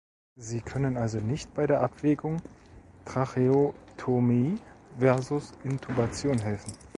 Sie 0.35 0.61
können 0.61 0.97
also 0.97 1.19
nicht 1.19 1.53
bei 1.53 1.67
der 1.67 1.81
Abwägung 1.81 2.41
Tracheotomie 3.05 4.57
versus 4.97 5.51
Intubation 5.63 6.39
helfen. 6.39 6.73